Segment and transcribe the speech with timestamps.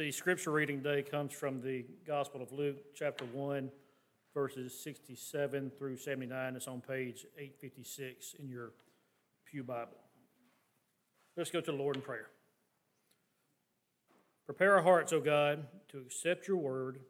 [0.00, 3.70] The scripture reading today comes from the Gospel of Luke, chapter 1,
[4.32, 6.56] verses 67 through 79.
[6.56, 8.70] It's on page 856 in your
[9.44, 9.98] Pew Bible.
[11.36, 12.28] Let's go to the Lord in prayer.
[14.46, 17.00] Prepare our hearts, O God, to accept your word.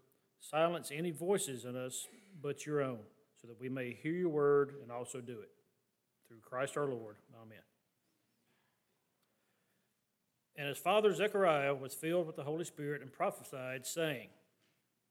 [0.40, 2.08] Silence any voices in us
[2.42, 2.98] but your own,
[3.40, 5.50] so that we may hear your word and also do it.
[6.26, 7.18] Through Christ our Lord.
[7.40, 7.69] Amen.
[10.60, 14.28] And his father Zechariah was filled with the Holy Spirit and prophesied, saying,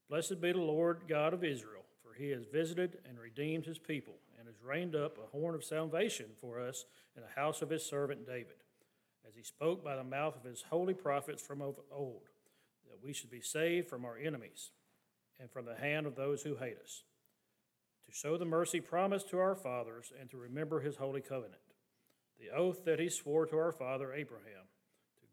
[0.08, 4.14] Blessed be the Lord God of Israel, for he has visited and redeemed his people,
[4.38, 6.86] and has rained up a horn of salvation for us
[7.16, 8.58] in the house of his servant David,
[9.28, 12.30] as he spoke by the mouth of his holy prophets from of old,
[12.88, 14.70] that we should be saved from our enemies
[15.40, 17.02] and from the hand of those who hate us,
[18.06, 21.74] to show the mercy promised to our fathers, and to remember his holy covenant,
[22.40, 24.69] the oath that he swore to our father Abraham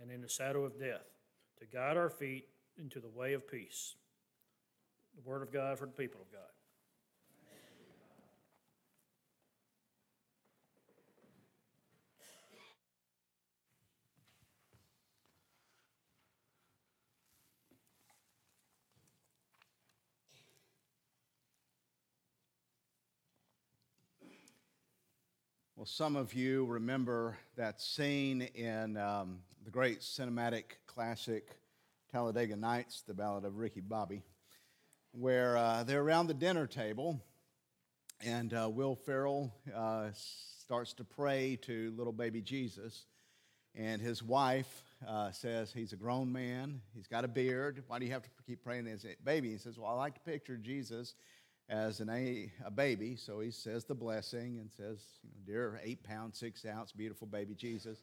[0.00, 1.06] and in the shadow of death,
[1.58, 2.46] to guide our feet
[2.78, 3.94] into the way of peace.
[5.14, 6.40] The word of God for the people of God.
[25.80, 31.56] Well, some of you remember that scene in um, the great cinematic classic
[32.12, 34.22] Talladega Nights, the Ballad of Ricky Bobby,
[35.12, 37.18] where uh, they're around the dinner table
[38.22, 43.06] and uh, Will Ferrell uh, starts to pray to little baby Jesus.
[43.74, 47.82] And his wife uh, says he's a grown man, he's got a beard.
[47.86, 49.52] Why do you have to keep praying as a baby?
[49.52, 51.14] He says, Well, I like to picture Jesus
[51.70, 53.14] as an a, a baby.
[53.16, 57.28] So he says the blessing and says, you know, dear eight pound, six ounce, beautiful
[57.28, 58.02] baby Jesus.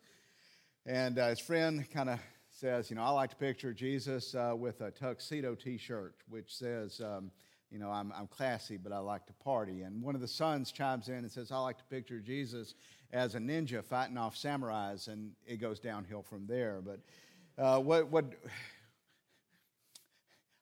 [0.86, 2.20] And uh, his friend kind of
[2.50, 6.56] says, you know, I like to picture Jesus uh, with a tuxedo t shirt, which
[6.56, 7.30] says, um,
[7.70, 9.82] you know, I'm, I'm classy, but I like to party.
[9.82, 12.74] And one of the sons chimes in and says, I like to picture Jesus
[13.12, 16.82] as a ninja fighting off samurais, and it goes downhill from there.
[16.82, 17.00] But
[17.62, 18.26] uh, what, what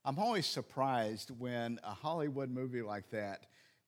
[0.07, 3.47] I'm always surprised when a Hollywood movie like that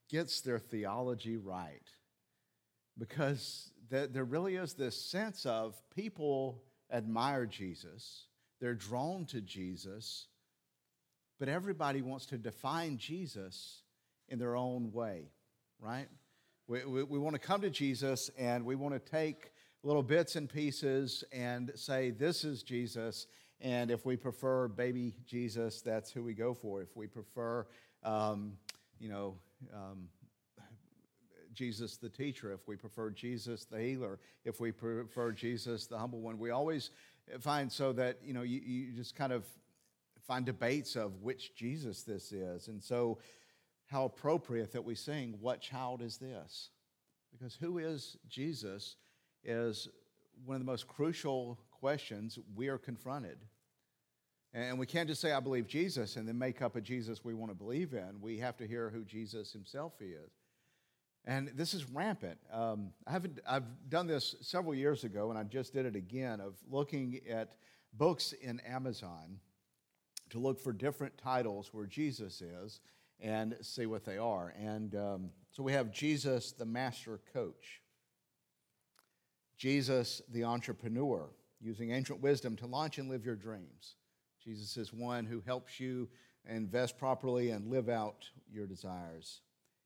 [0.09, 1.88] gets their theology right
[2.97, 8.25] because there really is this sense of people admire Jesus,
[8.59, 10.25] they're drawn to Jesus,
[11.39, 13.83] but everybody wants to define Jesus
[14.27, 15.29] in their own way,
[15.79, 16.07] right?
[16.67, 19.51] We, we, we want to come to Jesus and we want to take
[19.83, 23.27] little bits and pieces and say, This is Jesus,
[23.59, 26.81] and if we prefer baby Jesus, that's who we go for.
[26.81, 27.66] If we prefer,
[28.03, 28.53] um,
[29.00, 29.35] you know,
[29.73, 30.09] um,
[31.53, 36.22] Jesus the teacher, if we prefer Jesus the healer, if we prefer Jesus the humble
[36.22, 36.91] one, we always
[37.40, 39.44] find so that, you know, you, you just kind of
[40.28, 42.68] find debates of which Jesus this is.
[42.68, 43.18] And so,
[43.88, 46.69] how appropriate that we sing, What Child is This?
[47.31, 48.97] Because who is Jesus
[49.44, 49.88] is
[50.45, 53.38] one of the most crucial questions we are confronted.
[54.53, 57.33] And we can't just say, I believe Jesus, and then make up a Jesus we
[57.33, 58.21] want to believe in.
[58.21, 60.31] We have to hear who Jesus himself is.
[61.25, 62.39] And this is rampant.
[62.51, 66.39] Um, I haven't, I've done this several years ago, and I just did it again
[66.39, 67.55] of looking at
[67.94, 69.39] books in Amazon
[70.29, 72.79] to look for different titles where Jesus is
[73.19, 74.53] and see what they are.
[74.57, 77.81] And um, so we have Jesus, the Master Coach.
[79.57, 81.29] Jesus, the entrepreneur,
[81.62, 83.95] using ancient wisdom to launch and live your dreams.
[84.44, 86.07] Jesus is one who helps you
[86.50, 89.42] invest properly and live out your desires.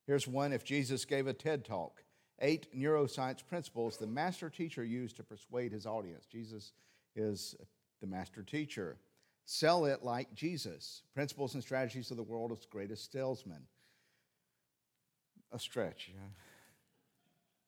[0.05, 2.03] Here's one if Jesus gave a TED talk
[2.43, 6.25] eight neuroscience principles the master teacher used to persuade his audience.
[6.25, 6.73] Jesus
[7.15, 7.55] is
[8.01, 8.97] the master teacher.
[9.45, 11.03] Sell it like Jesus.
[11.13, 13.63] Principles and strategies of the world's greatest salesman.
[15.51, 16.11] A stretch.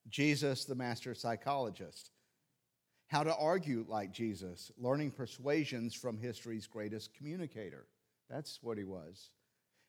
[0.10, 2.12] Jesus, the master psychologist.
[3.14, 7.86] How to argue like Jesus, learning persuasions from history's greatest communicator.
[8.28, 9.30] That's what he was.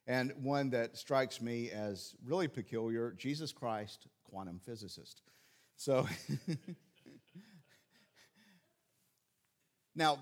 [0.06, 5.22] And one that strikes me as really peculiar Jesus Christ, quantum physicist.
[5.74, 6.06] So,
[9.96, 10.18] now,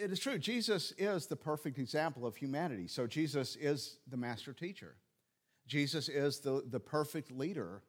[0.00, 0.38] it is true.
[0.38, 2.86] Jesus is the perfect example of humanity.
[2.86, 4.94] So Jesus is the master teacher.
[5.66, 7.82] Jesus is the, the perfect leader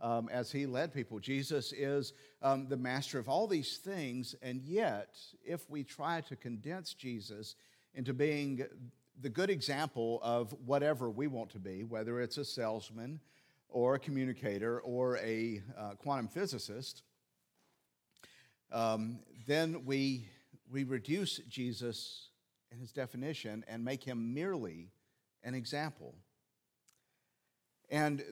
[0.00, 1.18] um, as he led people.
[1.18, 2.12] Jesus is
[2.42, 4.34] um, the master of all these things.
[4.42, 7.56] And yet, if we try to condense Jesus
[7.94, 8.64] into being
[9.20, 13.20] the good example of whatever we want to be, whether it's a salesman
[13.68, 17.02] or a communicator or a uh, quantum physicist,
[18.72, 20.28] um, then we,
[20.70, 22.28] we reduce Jesus
[22.72, 24.88] in his definition and make him merely
[25.42, 26.14] an example.
[27.90, 28.22] And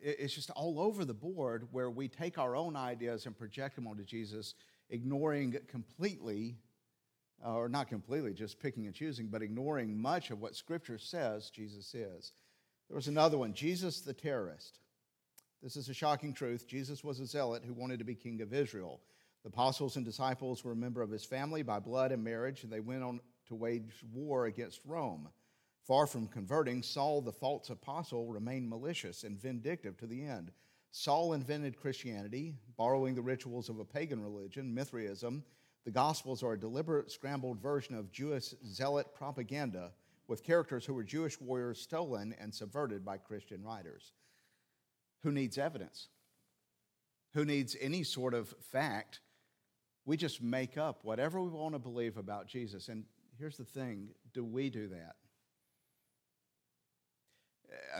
[0.00, 3.88] it's just all over the board where we take our own ideas and project them
[3.88, 4.54] onto Jesus,
[4.88, 6.56] ignoring completely,
[7.44, 11.50] uh, or not completely, just picking and choosing, but ignoring much of what Scripture says
[11.50, 12.32] Jesus is.
[12.88, 14.78] There was another one Jesus the terrorist.
[15.62, 16.66] This is a shocking truth.
[16.66, 19.00] Jesus was a zealot who wanted to be king of Israel.
[19.42, 22.72] The apostles and disciples were a member of his family by blood and marriage, and
[22.72, 25.28] they went on to wage war against Rome.
[25.90, 30.52] Far from converting, Saul, the false apostle, remained malicious and vindictive to the end.
[30.92, 35.42] Saul invented Christianity, borrowing the rituals of a pagan religion, Mithraism.
[35.84, 39.90] The Gospels are a deliberate, scrambled version of Jewish zealot propaganda
[40.28, 44.12] with characters who were Jewish warriors stolen and subverted by Christian writers.
[45.24, 46.06] Who needs evidence?
[47.34, 49.22] Who needs any sort of fact?
[50.04, 52.86] We just make up whatever we want to believe about Jesus.
[52.86, 55.16] And here's the thing do we do that?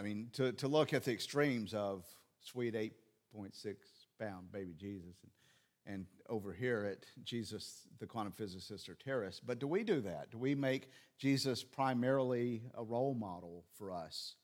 [0.00, 2.06] I mean, to, to look at the extremes of
[2.41, 3.75] sweet 8.6
[4.19, 9.47] pound baby Jesus and, and over here at Jesus, the quantum physicist or terrorist.
[9.47, 10.31] But do we do that?
[10.31, 10.88] Do we make
[11.19, 14.37] Jesus primarily a role model for us?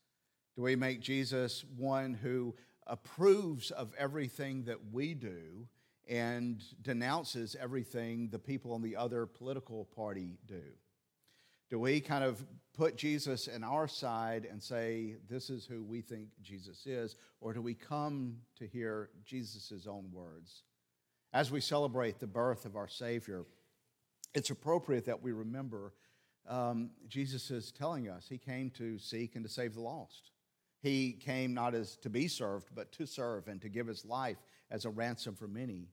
[0.56, 2.54] Do we make Jesus one who
[2.86, 5.66] approves of everything that we do
[6.06, 10.60] and denounces everything the people on the other political party do?
[11.68, 12.44] Do we kind of
[12.76, 17.16] put Jesus in our side and say, this is who we think Jesus is?
[17.40, 20.62] Or do we come to hear Jesus' own words?
[21.32, 23.44] As we celebrate the birth of our Savior,
[24.34, 25.92] it's appropriate that we remember
[26.48, 30.30] um, Jesus is telling us he came to seek and to save the lost.
[30.80, 34.36] He came not as to be served, but to serve and to give his life
[34.70, 35.88] as a ransom for many.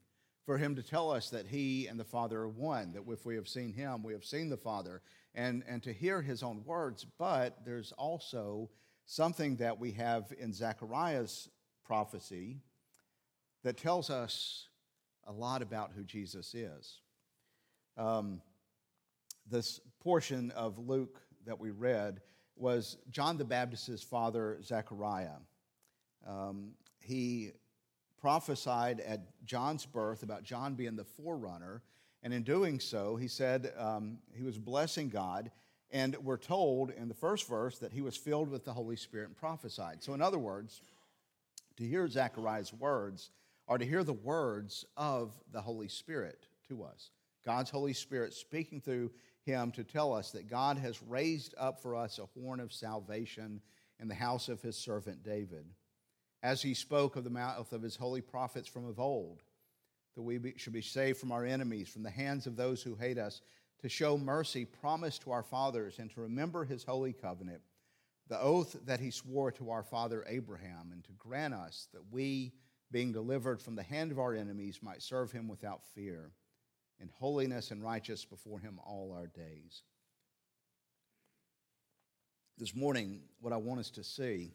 [0.45, 3.35] For him to tell us that he and the Father are one, that if we
[3.35, 5.01] have seen him, we have seen the Father,
[5.35, 7.06] and, and to hear his own words.
[7.18, 8.69] But there's also
[9.06, 11.50] something that we have in Zechariah's
[11.85, 12.62] prophecy
[13.63, 14.68] that tells us
[15.25, 17.00] a lot about who Jesus is.
[17.97, 18.41] Um,
[19.50, 22.21] this portion of Luke that we read
[22.56, 25.39] was John the Baptist's father, Zechariah.
[26.27, 27.51] Um, he
[28.19, 31.81] prophesied at John's birth about John being the forerunner
[32.23, 35.51] and in doing so, he said um, he was blessing God.
[35.91, 39.27] And we're told in the first verse that he was filled with the Holy Spirit
[39.27, 40.01] and prophesied.
[40.01, 40.81] So, in other words,
[41.77, 43.29] to hear Zechariah's words
[43.67, 47.11] are to hear the words of the Holy Spirit to us.
[47.45, 49.11] God's Holy Spirit speaking through
[49.45, 53.61] him to tell us that God has raised up for us a horn of salvation
[53.99, 55.65] in the house of his servant David,
[56.41, 59.44] as he spoke of the mouth of his holy prophets from of old
[60.15, 63.17] that we should be saved from our enemies, from the hands of those who hate
[63.17, 63.41] us,
[63.79, 67.61] to show mercy promised to our fathers, and to remember his holy covenant,
[68.27, 72.53] the oath that he swore to our father Abraham, and to grant us that we,
[72.91, 76.31] being delivered from the hand of our enemies, might serve him without fear,
[76.99, 79.81] in holiness and righteous before him all our days.
[82.57, 84.53] This morning, what I want us to see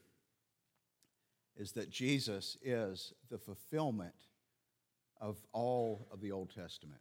[1.56, 4.14] is that Jesus is the fulfillment
[5.20, 7.00] of all of the Old Testament.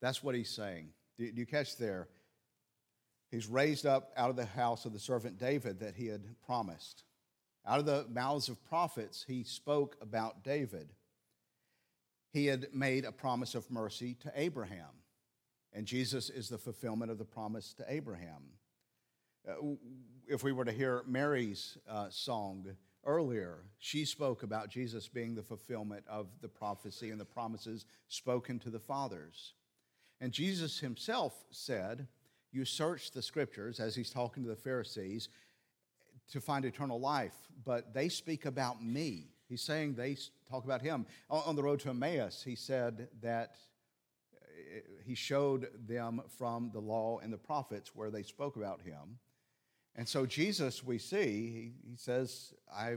[0.00, 0.90] That's what he's saying.
[1.18, 2.08] Do, you catch there?
[3.30, 7.04] He's raised up out of the house of the servant David that he had promised.
[7.66, 10.92] Out of the mouths of prophets, he spoke about David.
[12.32, 15.02] He had made a promise of mercy to Abraham,
[15.72, 18.42] and Jesus is the fulfillment of the promise to Abraham.
[19.48, 19.74] Uh,
[20.28, 22.76] if we were to hear Mary's uh, song,
[23.06, 28.58] earlier, she spoke about Jesus being the fulfillment of the prophecy and the promises spoken
[28.58, 29.54] to the fathers.
[30.20, 32.08] And Jesus himself said,
[32.52, 35.28] You search the scriptures, as he's talking to the Pharisees,
[36.32, 39.28] to find eternal life, but they speak about me.
[39.48, 40.16] He's saying they
[40.50, 41.06] talk about him.
[41.30, 43.54] On the road to Emmaus, he said that
[44.34, 49.18] uh, he showed them from the law and the prophets where they spoke about him.
[49.96, 52.96] And so, Jesus, we see, he, he says, I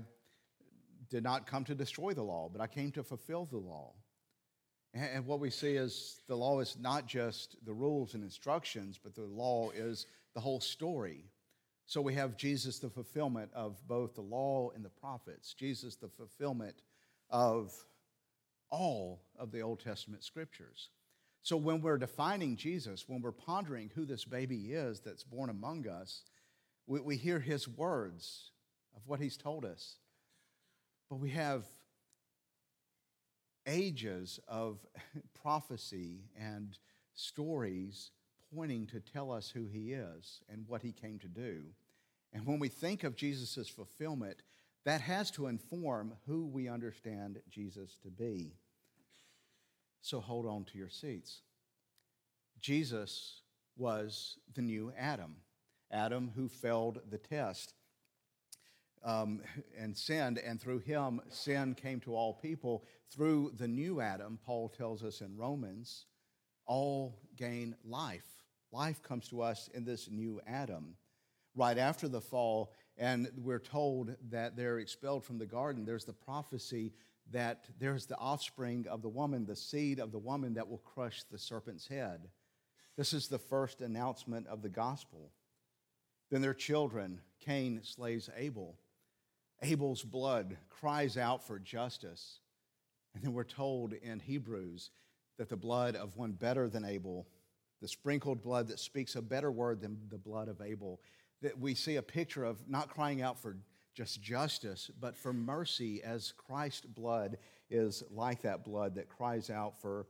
[1.09, 3.93] did not come to destroy the law, but I came to fulfill the law.
[4.93, 9.15] And what we see is the law is not just the rules and instructions, but
[9.15, 11.25] the law is the whole story.
[11.85, 16.09] So we have Jesus, the fulfillment of both the law and the prophets, Jesus, the
[16.09, 16.75] fulfillment
[17.29, 17.73] of
[18.71, 20.89] all of the Old Testament scriptures.
[21.43, 25.87] So when we're defining Jesus, when we're pondering who this baby is that's born among
[25.87, 26.23] us,
[26.89, 28.51] we, we hear his words
[28.95, 29.95] of what he's told us.
[31.09, 31.63] But we have
[33.65, 34.79] ages of
[35.41, 36.77] prophecy and
[37.13, 38.11] stories
[38.53, 41.61] pointing to tell us who he is and what he came to do.
[42.33, 44.41] And when we think of Jesus' fulfillment,
[44.85, 48.53] that has to inform who we understand Jesus to be.
[50.01, 51.41] So hold on to your seats.
[52.59, 53.41] Jesus
[53.77, 55.35] was the new Adam,
[55.91, 57.73] Adam who failed the test
[59.03, 59.41] um,
[59.77, 62.83] and sinned, and through him, sin came to all people.
[63.11, 66.05] Through the new Adam, Paul tells us in Romans,
[66.65, 68.43] all gain life.
[68.71, 70.95] Life comes to us in this new Adam.
[71.55, 76.13] Right after the fall, and we're told that they're expelled from the garden, there's the
[76.13, 76.93] prophecy
[77.31, 81.23] that there's the offspring of the woman, the seed of the woman that will crush
[81.23, 82.27] the serpent's head.
[82.97, 85.31] This is the first announcement of the gospel.
[86.29, 88.77] Then their children, Cain slays Abel.
[89.61, 92.39] Abel's blood cries out for justice.
[93.13, 94.91] And then we're told in Hebrews
[95.37, 97.27] that the blood of one better than Abel,
[97.81, 100.99] the sprinkled blood that speaks a better word than the blood of Abel,
[101.41, 103.57] that we see a picture of not crying out for
[103.95, 107.37] just justice, but for mercy, as Christ's blood
[107.69, 110.05] is like that blood that cries out for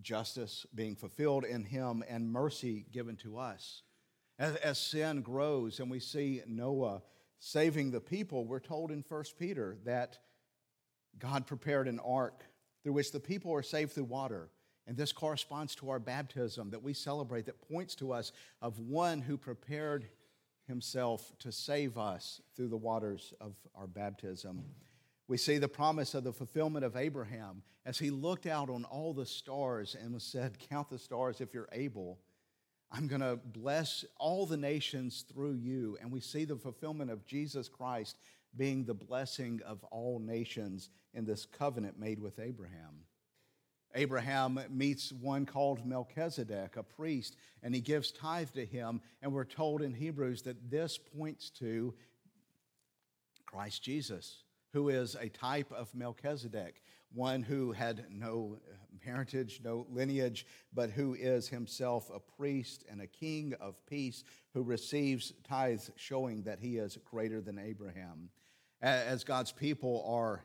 [0.00, 3.82] justice being fulfilled in him and mercy given to us.
[4.38, 7.02] As, as sin grows and we see Noah
[7.38, 10.18] saving the people, we're told in 1 Peter that
[11.18, 12.42] God prepared an ark
[12.82, 14.50] through which the people are saved through water.
[14.86, 19.20] And this corresponds to our baptism that we celebrate, that points to us of one
[19.20, 20.08] who prepared
[20.66, 24.64] himself to save us through the waters of our baptism.
[25.26, 29.14] We see the promise of the fulfillment of Abraham as he looked out on all
[29.14, 32.18] the stars and said, Count the stars if you're able.
[32.96, 35.98] I'm going to bless all the nations through you.
[36.00, 38.18] And we see the fulfillment of Jesus Christ
[38.56, 43.00] being the blessing of all nations in this covenant made with Abraham.
[43.96, 49.00] Abraham meets one called Melchizedek, a priest, and he gives tithe to him.
[49.22, 51.94] And we're told in Hebrews that this points to
[53.44, 54.44] Christ Jesus,
[54.74, 58.58] who is a type of Melchizedek, one who had no
[59.02, 64.64] parentage, no lineage, but who is himself a priest and a king of peace who
[64.64, 68.30] receives tithes, showing that he is greater than Abraham.
[68.82, 70.44] As God's people are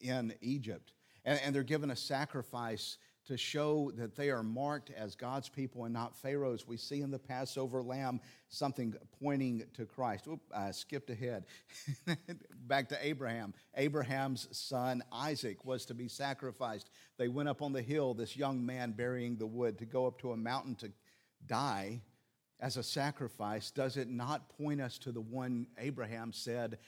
[0.00, 0.92] in Egypt,
[1.24, 2.96] and they're given a sacrifice
[3.28, 6.66] to show that they are marked as God's people and not Pharaoh's.
[6.66, 10.26] We see in the Passover lamb something pointing to Christ.
[10.26, 11.44] Oop, I skipped ahead.
[12.66, 13.52] Back to Abraham.
[13.76, 16.88] Abraham's son Isaac was to be sacrificed.
[17.18, 20.18] They went up on the hill, this young man burying the wood, to go up
[20.20, 20.90] to a mountain to
[21.46, 22.00] die
[22.60, 23.70] as a sacrifice.
[23.70, 26.78] Does it not point us to the one Abraham said,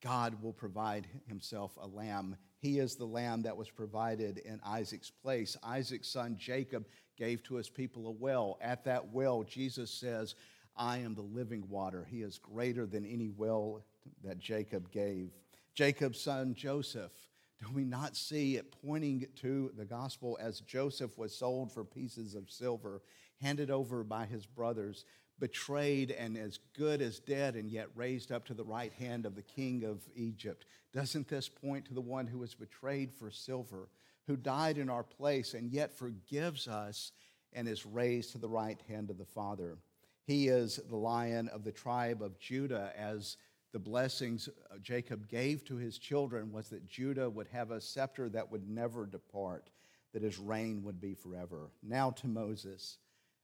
[0.00, 5.10] God will provide himself a lamb he is the lamb that was provided in Isaac's
[5.10, 5.56] place.
[5.62, 6.86] Isaac's son Jacob
[7.16, 8.58] gave to his people a well.
[8.60, 10.34] At that well, Jesus says,
[10.76, 12.06] I am the living water.
[12.08, 13.84] He is greater than any well
[14.24, 15.30] that Jacob gave.
[15.74, 17.12] Jacob's son Joseph,
[17.60, 22.34] do we not see it pointing to the gospel as Joseph was sold for pieces
[22.34, 23.02] of silver,
[23.40, 25.04] handed over by his brothers?
[25.38, 29.34] Betrayed and as good as dead and yet raised up to the right hand of
[29.34, 30.64] the king of Egypt.
[30.92, 33.88] Doesn't this point to the one who was betrayed for silver,
[34.26, 37.12] who died in our place and yet forgives us
[37.52, 39.78] and is raised to the right hand of the Father?
[40.24, 43.36] He is the lion of the tribe of Judah as
[43.72, 48.28] the blessings uh, Jacob gave to his children was that Judah would have a scepter
[48.30, 49.70] that would never depart,
[50.12, 51.70] that his reign would be forever.
[51.82, 52.98] Now to Moses.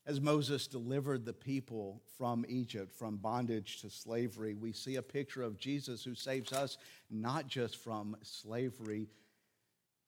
[0.06, 5.42] As Moses delivered the people from Egypt, from bondage to slavery, we see a picture
[5.42, 6.76] of Jesus who saves us
[7.10, 9.08] not just from slavery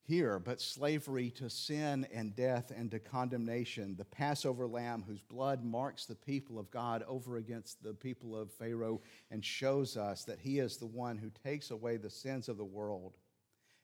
[0.06, 3.96] here, but slavery to sin and death and to condemnation.
[3.96, 8.52] The Passover lamb whose blood marks the people of God over against the people of
[8.52, 9.00] Pharaoh
[9.30, 12.64] and shows us that he is the one who takes away the sins of the
[12.64, 13.16] world.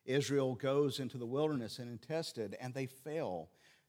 [0.04, 3.48] Israel goes into the wilderness and is tested, and they fail.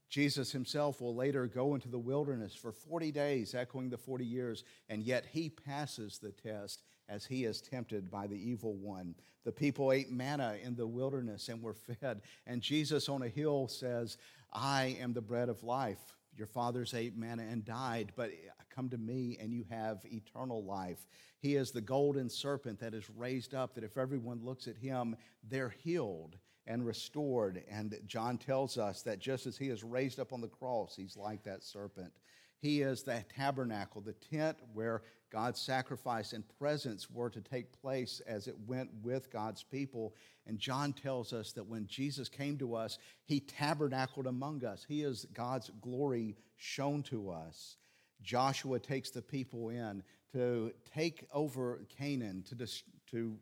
[0.10, 4.64] Jesus himself will later go into the wilderness for 40 days, echoing the 40 years,
[4.90, 9.16] and yet he passes the test as he is tempted by the evil one.
[9.44, 12.22] The people ate manna in the wilderness and were fed.
[12.46, 14.18] And Jesus on a hill says,
[14.52, 16.00] I am the bread of life.
[16.36, 18.32] Your fathers ate manna and died, but
[18.74, 21.06] come to me and you have eternal life.
[21.40, 25.16] He is the golden serpent that is raised up, that if everyone looks at him,
[25.48, 27.64] they're healed and restored.
[27.70, 31.18] And John tells us that just as he is raised up on the cross, he's
[31.18, 32.14] like that serpent.
[32.60, 38.22] He is the tabernacle, the tent where God's sacrifice and presence were to take place
[38.26, 40.16] as it went with God's people.
[40.48, 44.86] And John tells us that when Jesus came to us, he tabernacled among us.
[44.88, 47.76] He is God's glory shown to us.
[48.22, 50.02] Joshua takes the people in
[50.32, 52.68] to take over Canaan, to,
[53.12, 53.38] to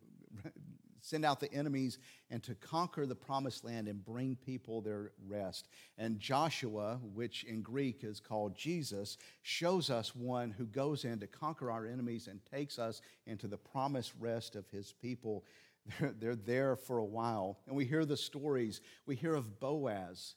[1.01, 5.67] send out the enemies and to conquer the promised land and bring people their rest.
[5.98, 11.27] And Joshua, which in Greek is called Jesus, shows us one who goes in to
[11.27, 15.43] conquer our enemies and takes us into the promised rest of his people.
[16.20, 17.60] They're, there for a while.
[17.67, 18.81] And we hear the stories.
[19.05, 20.36] We hear of Boaz,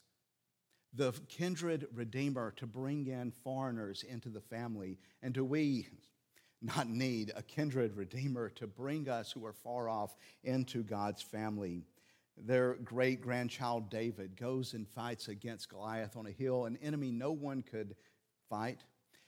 [0.93, 4.97] the kindred redeemer, to bring in foreigners into the family.
[5.21, 5.87] And do we,
[6.65, 11.83] not need a kindred redeemer to bring us who are far off into God's family.
[12.37, 17.31] Their great grandchild David goes and fights against Goliath on a hill, an enemy no
[17.31, 17.95] one could
[18.49, 18.83] fight.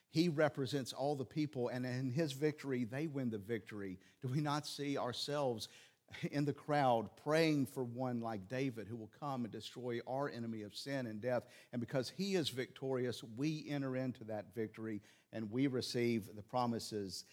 [0.10, 4.00] He represents all the people, and in his victory, they win the victory.
[4.22, 5.68] Do we not see ourselves
[6.32, 10.64] in the crowd praying for one like David who will come and destroy our enemy
[10.64, 11.44] of sin and death?
[11.72, 15.02] And because he is victorious, we enter into that victory
[15.34, 17.26] and we receive the promises.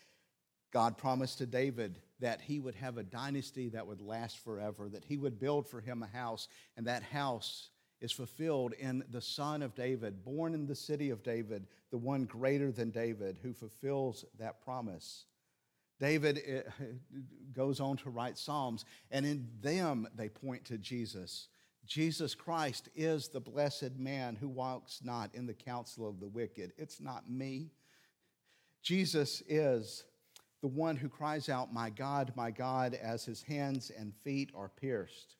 [0.72, 5.04] God promised to David that he would have a dynasty that would last forever, that
[5.04, 9.62] he would build for him a house, and that house is fulfilled in the son
[9.62, 14.24] of David, born in the city of David, the one greater than David, who fulfills
[14.38, 15.26] that promise.
[16.00, 16.62] David eh,
[17.52, 21.48] goes on to write Psalms, and in them they point to Jesus.
[21.86, 26.72] Jesus Christ is the blessed man who walks not in the counsel of the wicked.
[26.78, 27.70] It's not me.
[28.82, 30.04] Jesus is
[30.62, 34.70] the one who cries out, My God, my God, as his hands and feet are
[34.70, 35.36] pierced.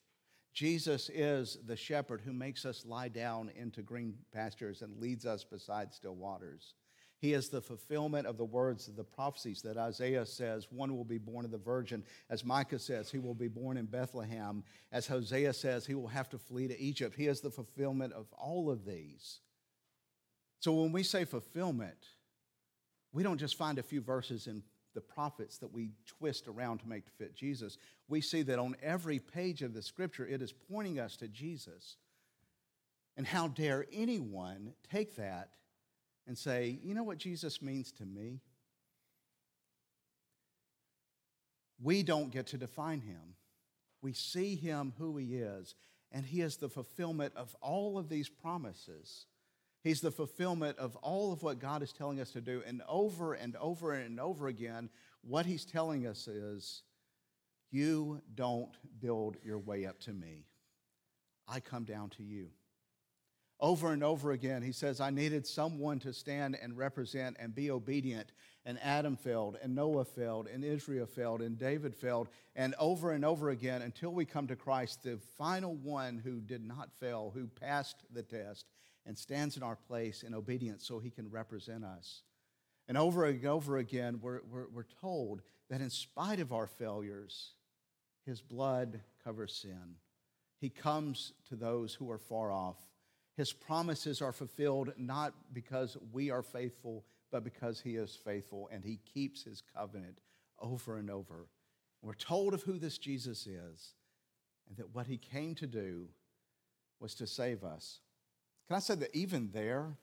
[0.53, 5.43] Jesus is the shepherd who makes us lie down into green pastures and leads us
[5.43, 6.75] beside still waters.
[7.19, 11.05] He is the fulfillment of the words of the prophecies that Isaiah says one will
[11.05, 12.03] be born of the virgin.
[12.29, 14.63] As Micah says, he will be born in Bethlehem.
[14.91, 17.15] As Hosea says, he will have to flee to Egypt.
[17.15, 19.39] He is the fulfillment of all of these.
[20.59, 21.97] So when we say fulfillment,
[23.13, 24.61] we don't just find a few verses in
[24.93, 27.77] the prophets that we twist around to make to fit Jesus.
[28.07, 31.97] We see that on every page of the scripture, it is pointing us to Jesus.
[33.15, 35.49] And how dare anyone take that
[36.27, 38.41] and say, you know what Jesus means to me?
[41.81, 43.35] We don't get to define him.
[44.01, 45.75] We see him who he is,
[46.11, 49.25] and he is the fulfillment of all of these promises.
[49.85, 52.63] He's the fulfillment of all of what God is telling us to do.
[52.65, 54.89] And over and over and over again,
[55.21, 56.81] what He's telling us is,
[57.69, 60.47] You don't build your way up to me.
[61.47, 62.49] I come down to you.
[63.65, 67.71] Over and over again, he says, I needed someone to stand and represent and be
[67.71, 68.31] obedient.
[68.63, 72.27] And Adam failed, and Noah failed, and Israel failed, and David failed.
[72.55, 76.63] And over and over again, until we come to Christ, the final one who did
[76.63, 78.67] not fail, who passed the test,
[79.03, 82.21] and stands in our place in obedience so he can represent us.
[82.87, 87.53] And over and over again, we're, we're, we're told that in spite of our failures,
[88.27, 89.95] his blood covers sin.
[90.59, 92.77] He comes to those who are far off.
[93.35, 98.83] His promises are fulfilled not because we are faithful, but because he is faithful and
[98.83, 100.19] he keeps his covenant
[100.59, 101.47] over and over.
[102.01, 103.93] We're told of who this Jesus is
[104.67, 106.07] and that what he came to do
[106.99, 107.99] was to save us.
[108.67, 109.97] Can I say that even there,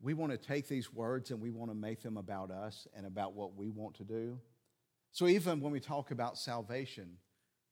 [0.00, 3.06] we want to take these words and we want to make them about us and
[3.06, 4.38] about what we want to do?
[5.12, 7.16] So even when we talk about salvation,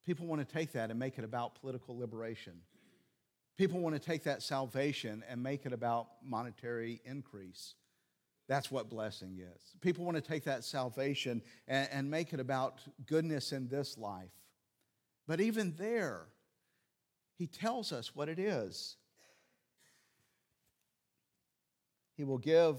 [0.05, 2.55] people want to take that and make it about political liberation.
[3.57, 7.75] People want to take that salvation and make it about monetary increase.
[8.49, 9.77] That's what blessing is.
[9.81, 14.33] People want to take that salvation and, and make it about goodness in this life.
[15.29, 16.27] But even there,
[17.37, 18.97] he tells us what it is.
[22.17, 22.79] He will give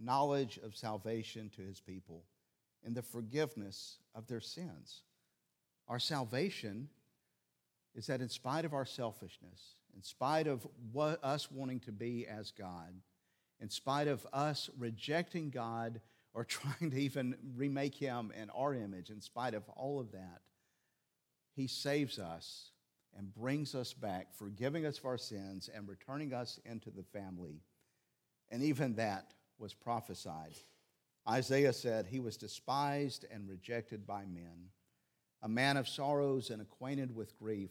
[0.00, 2.24] knowledge of salvation to his people
[2.84, 5.02] and the forgiveness of their sins.
[5.88, 6.88] Our salvation
[7.94, 12.26] is that in spite of our selfishness, in spite of what, us wanting to be
[12.26, 12.94] as God,
[13.60, 16.00] in spite of us rejecting God,
[16.34, 20.40] or trying to even remake him in our image, in spite of all of that,
[21.54, 22.70] he saves us
[23.16, 27.60] and brings us back, forgiving us of our sins and returning us into the family.
[28.50, 30.54] And even that was prophesied.
[31.28, 34.70] Isaiah said, He was despised and rejected by men,
[35.42, 37.70] a man of sorrows and acquainted with grief,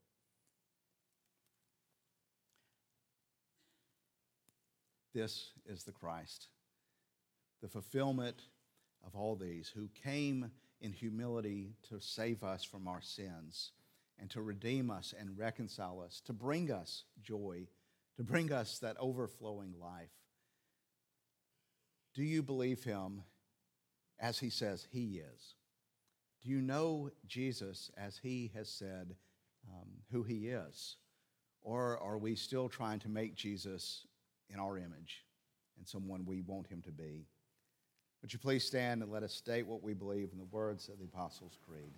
[5.13, 6.47] This is the Christ,
[7.61, 8.43] the fulfillment
[9.05, 13.71] of all these, who came in humility to save us from our sins
[14.19, 17.67] and to redeem us and reconcile us, to bring us joy,
[18.15, 20.11] to bring us that overflowing life.
[22.13, 23.23] Do you believe him
[24.19, 25.55] as he says he is?
[26.43, 29.15] Do you know Jesus as he has said
[29.69, 30.97] um, who he is?
[31.61, 34.07] Or are we still trying to make Jesus
[34.53, 35.25] in our image
[35.77, 37.25] and someone we want him to be?
[38.21, 40.99] Would you please stand and let us state what we believe in the words of
[40.99, 41.93] the Apostles' Creed?